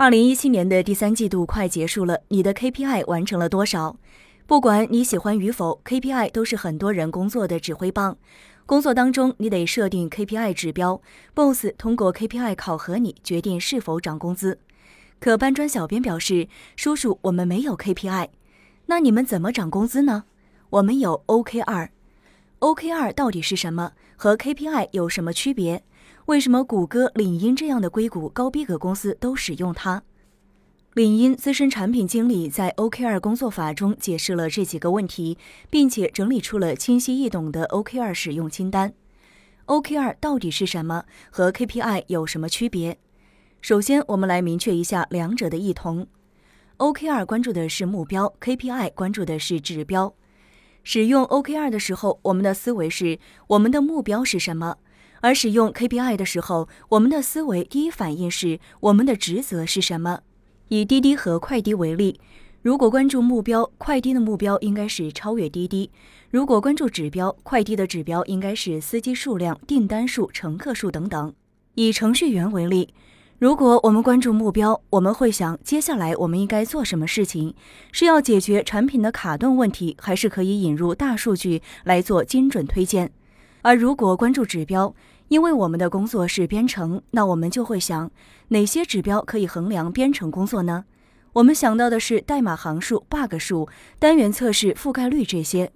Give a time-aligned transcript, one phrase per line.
[0.00, 3.98] 二零一七年的第三季度快结束了，你的 KPI 完成了多少？
[4.46, 8.16] 不管你喜欢与否，KPI 都是很多人工作的指挥棒。
[8.64, 11.02] 工作当中，你得设定 KPI 指标
[11.34, 14.58] ，Boss 通过 KPI 考核你，决定是否涨工资。
[15.18, 18.28] 可搬砖小编表示，叔叔，我们没有 KPI，
[18.86, 20.24] 那你们怎么涨工资呢？
[20.70, 23.92] 我们有 OKR，OKR 到底是什么？
[24.16, 25.82] 和 KPI 有什么区别？
[26.26, 30.02] 为什么谷歌、领英这样的硅谷高逼格公司都使用它？
[30.94, 35.38] 领英资深产品经理在 OKR 工作法中解释了这几个问题，
[35.70, 38.92] 并且整理出了清晰易懂的 OKR 使用清单。
[39.66, 41.04] OKR 到底是什么？
[41.30, 42.98] 和 KPI 有什么区别？
[43.60, 46.06] 首先，我们来明确一下两者的异同。
[46.78, 50.14] OKR 关注的是目标，KPI 关注的是指标。
[50.82, 54.76] 使用 OKR 的时候，我们的思维是我们的目标是什么；
[55.20, 60.20] 而使用 KPI 的时候，我们的思维第一反应是我们的职责是什么。
[60.68, 62.20] 以滴滴和快滴为例，
[62.62, 65.90] 如果关注目标，快滴的目标应该是超越滴滴；
[66.30, 71.32] 如果关注指标，快滴的指标应该是司机数量、订单数、乘客数等等。
[71.74, 72.92] 以程序员为例，
[73.38, 77.54] 如果我们关注目标，我们会想接下来我们应该做什么事情？
[77.90, 83.12] 是要解决产品的卡顿问题，还是可以引入大数据来做精准推荐？
[83.62, 84.94] 而如果关注指标，
[85.28, 88.10] 因为我们的工作是编程，那我们就会想
[88.48, 90.84] 哪些指标可以衡量编程工作呢？
[91.34, 95.70] 我们想到的是代码行数、bug 数、单元测试覆盖率这些。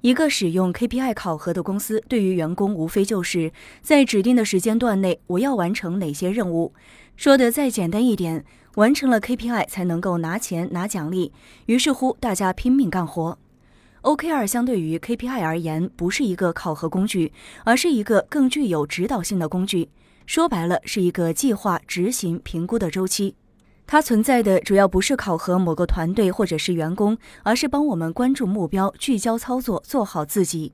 [0.00, 6.74] 一个使用 KPI 考核的公司，对于员工无非就是在指定的时间段内，我要完成哪些任务。
[7.14, 11.32] 说的再简单一点，完成了 KPI 才能够拿钱拿奖励。
[11.66, 13.38] 于是乎，大家拼命干活。
[14.02, 17.32] OKR 相对于 KPI 而言，不是一个考核工具，
[17.64, 19.88] 而是一个更具有指导性的工具。
[20.26, 23.36] 说白了，是一个计划、执行、评估的周期。
[23.86, 30.72] 它存在的主要不是考核某个团队或者是员工，而是帮我们关注目标、聚焦操作、做好自己。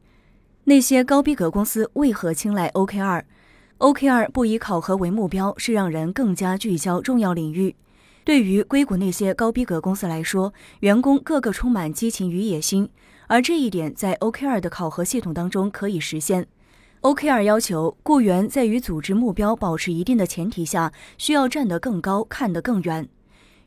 [0.65, 7.77] 那些高逼格公司为何青睐 OKR？OKR 不以考核为目标，是让人更加聚焦重要领域。
[8.25, 12.89] 对于硅谷那些高逼格公司来说，员工个个充满激情与野心。
[13.29, 16.47] 而这一点在 OKR 的考核系统当中可以实现。
[17.03, 23.09] OKR 要求雇员在与组织目标保持一定的前提下，需要站得更高，看得更远。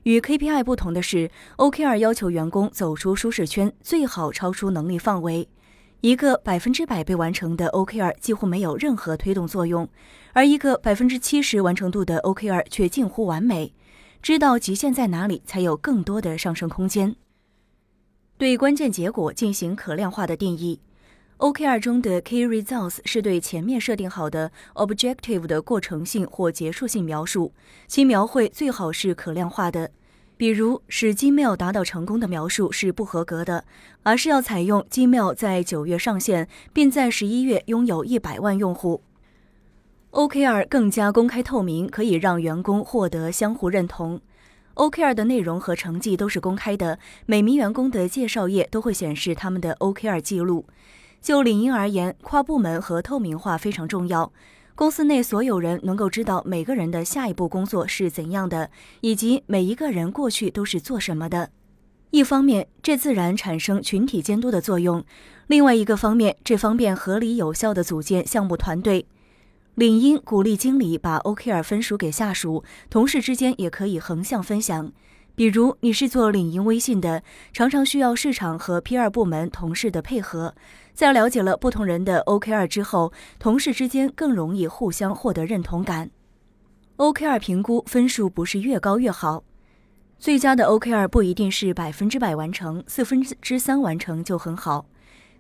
[0.04, 5.48] 与 KPI 不同的是，OKR 要求员工走出舒适圈，最好超出能力范围。
[6.02, 9.88] 一个百分之百被完成的 OKR 几乎没有任何推动作用，
[10.34, 13.72] 而一个百分之七十完成度的 OKR 却近乎完美。
[14.22, 17.16] 知道极限在哪里，才有更多的上升空间。
[18.42, 20.80] 对关键结果进行可量化的定义
[21.38, 27.54] ，OKR 中的 Key Results 是对前面设定好的 Objective 的过程性或结束性描述，
[27.86, 29.92] 其描绘最好是可量化的。
[30.38, 33.64] 比如，使 Gmail 达到成功的描述是不合格的，
[34.02, 39.04] 而是要采用 Gmail 在九月上线，并在十一月拥有一百万用户。
[40.10, 44.20] OKR 更加公开透明，可以让员工获得相互认同。
[44.82, 46.98] OKR 的内容和成绩都是公开的，
[47.28, 50.66] 每名员工的介绍页都会显示他们的 OKR 记录。
[51.22, 54.34] 就领英而言，跨部门和透明化非常重要。
[54.74, 58.72] 公司内所有人能够知道每个人的下一步工作是怎样的，
[59.02, 61.52] 以及每一个人过去都是做什么的。
[62.10, 65.04] 一方面，这自然产生群体监督的作用；
[65.46, 69.06] 另外一个方面，这方便合理有效的组建项目团队。
[69.76, 74.92] 领英鼓励经理把 OKR 分属给下属，同事之间也可以横向分享。
[75.34, 77.24] 比如，你是做领英微信的，
[77.54, 80.54] 常常需要市场和 P 二部门同事的配合。
[80.94, 86.12] 在了解了不同人的 OKR 之后，同事之间更容易互相获得认同感。
[86.98, 89.44] OKR 评估分数不是越高越好，
[90.20, 94.86] 最佳的 OKR 不一定是百分之百完成，四分之三完成就很好。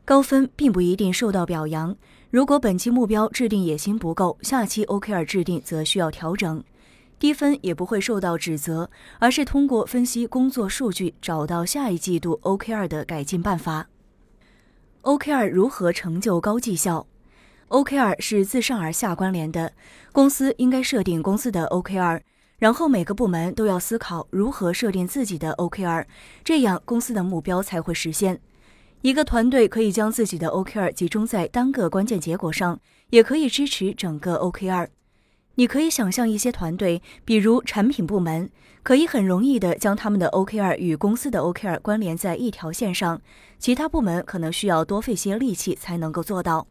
[0.03, 1.95] 高分并不一定受到表扬。
[2.29, 6.63] 如果本期目标制定野心不够，下期 OKR 制定则需要调整。
[7.19, 8.89] 低分也不会受到指责，
[9.19, 13.88] 而是通过分析工作数据，找到下一季度 OKR 的改进办法。
[15.03, 17.06] OKR 如何成就高绩效
[17.68, 19.74] ？OKR 是自上而下关联的，
[20.12, 22.21] 公司应该设定公司的 OKR，
[22.57, 26.06] 然后每个部门都要思考如何设定自己的 OKR，
[26.44, 28.39] 这样公司的目标才会实现。
[29.01, 34.89] 一个团队可以将自己的 OKR 集中在单个关键结果上，也可以支持整个 OKR。
[35.56, 38.51] 你可以想象一些团队，比如产品部门，
[38.83, 43.19] 可以很容易的将他们的 OKR 与公司的 OKR 关联在一条线上，
[43.57, 46.68] 其他部门可能需要多费些力气才能够做到。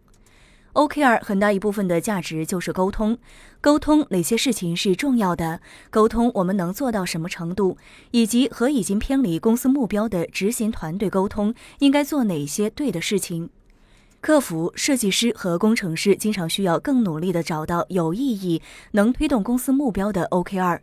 [0.72, 3.18] OKR 很大一部分的价值就是沟通，
[3.60, 7.76] 沟通哪些事情是重要的，沟通我们能做到什么程度，
[8.12, 13.50] 以及和已经偏离公司目标的执行团队沟通应该做哪些对的事情。
[14.20, 18.62] 客服、设计师和工程师经常需要更努力地找到有意义、
[18.92, 20.78] 能推动公司目标的 OKR。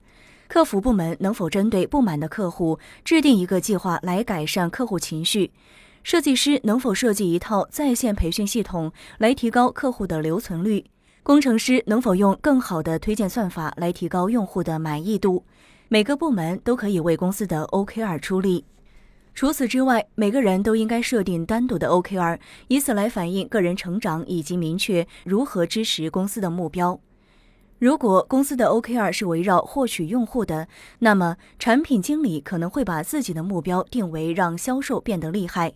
[0.49, 5.51] 客服部门能否针对不满的客户制定一个计划来改善客户情绪？
[6.03, 10.85] 设计师能否设计一套在线培训系统来提高客户的留存率？
[11.23, 15.43] 工程师能否用更好的推荐算法来提高用户的满意度？
[15.89, 18.63] 每个部门都可以为公司的 OKR 出力。
[19.33, 22.39] 除此之外，每个人都应该设定单独的 OKR，
[22.69, 26.99] 以此来反映个人成长以及明确如何支持公司的目标。
[27.77, 30.67] 如果公司的 OKR 是围绕获取用户的，
[30.99, 35.73] 那么产品经理可能会把自己的目标定为让销售变得厉害。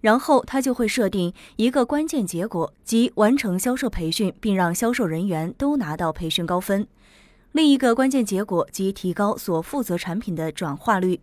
[0.00, 6.86] 然后他就会设定一个关键结果，即完成销售培训，并让销售人员都拿到培训高分。
[7.52, 11.20] 另一个关键结果即提高所负责产品的转化率。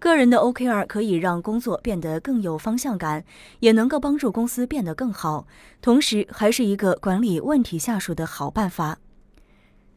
[0.00, 3.24] 个人的 OKR 可以让工作变得更有方向感，
[3.60, 5.46] 也能够帮助公司变得更好，
[5.80, 8.98] 同时还是一个管理问题下属的好办法。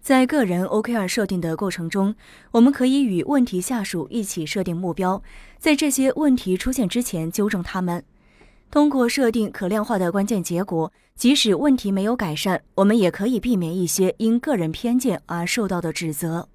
[0.02, 2.16] 在个人 OKR 设定的过程中，
[2.50, 5.22] 我们可以与问题下属一起设定目标，
[5.60, 8.04] 在这些问题出现之前纠正他们。
[8.72, 16.50] 通过设定可量化的关键结果，即使问题没有改善，我们也可以避免一些因个人偏见而受到的指责。